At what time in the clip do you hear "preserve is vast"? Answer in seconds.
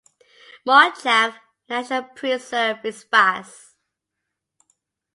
2.15-3.75